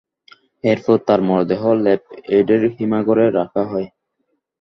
[0.63, 2.01] এরপর তাঁর মরদেহ ল্যাব
[2.35, 3.87] এইডের হিমাগারে রাখা হয়।